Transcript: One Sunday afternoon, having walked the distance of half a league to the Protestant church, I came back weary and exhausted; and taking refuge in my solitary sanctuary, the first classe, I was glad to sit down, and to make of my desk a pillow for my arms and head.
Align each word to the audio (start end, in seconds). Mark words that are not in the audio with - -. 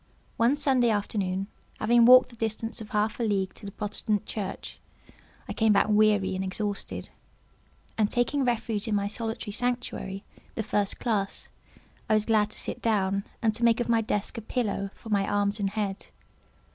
One 0.35 0.57
Sunday 0.57 0.89
afternoon, 0.89 1.45
having 1.79 2.05
walked 2.05 2.29
the 2.31 2.35
distance 2.35 2.81
of 2.81 2.89
half 2.89 3.19
a 3.19 3.23
league 3.23 3.53
to 3.53 3.67
the 3.67 3.71
Protestant 3.71 4.25
church, 4.25 4.79
I 5.47 5.53
came 5.53 5.73
back 5.73 5.89
weary 5.89 6.33
and 6.35 6.43
exhausted; 6.43 7.09
and 7.99 8.09
taking 8.09 8.43
refuge 8.43 8.87
in 8.87 8.95
my 8.95 9.07
solitary 9.07 9.51
sanctuary, 9.51 10.23
the 10.55 10.63
first 10.63 10.99
classe, 10.99 11.49
I 12.09 12.15
was 12.15 12.25
glad 12.25 12.49
to 12.49 12.57
sit 12.57 12.81
down, 12.81 13.25
and 13.43 13.53
to 13.53 13.63
make 13.63 13.79
of 13.79 13.87
my 13.89 14.01
desk 14.01 14.39
a 14.39 14.41
pillow 14.41 14.89
for 14.95 15.09
my 15.09 15.27
arms 15.29 15.59
and 15.59 15.69
head. 15.69 16.07